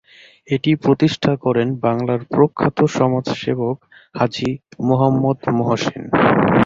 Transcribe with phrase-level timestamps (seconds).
[0.47, 3.77] এটি প্রতিষ্ঠা করেন বাংলার প্রখ্যাত সমাজসেবক
[4.15, 4.51] হাজী
[4.87, 6.03] মুহাম্মদ মহসিন।